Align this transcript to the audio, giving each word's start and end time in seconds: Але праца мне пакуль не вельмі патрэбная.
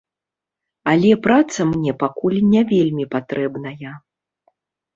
Але 0.93 1.11
праца 1.27 1.67
мне 1.73 1.91
пакуль 2.05 2.39
не 2.55 2.61
вельмі 2.73 3.05
патрэбная. 3.15 3.95